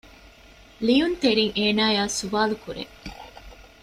ލިޔުންތެރީން 0.85 1.53
އޭނާއާ 1.57 2.01
ސުވާލުކުރޭ 2.17 2.83